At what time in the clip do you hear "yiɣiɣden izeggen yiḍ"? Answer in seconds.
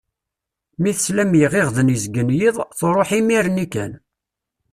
1.39-2.57